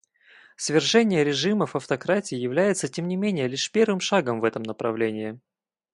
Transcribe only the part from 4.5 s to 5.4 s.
направлении.